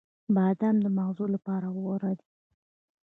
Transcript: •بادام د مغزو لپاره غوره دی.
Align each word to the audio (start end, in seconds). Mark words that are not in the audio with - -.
•بادام 0.35 0.75
د 0.85 0.87
مغزو 0.97 1.25
لپاره 1.35 1.67
غوره 1.75 2.11
دی. 2.19 2.27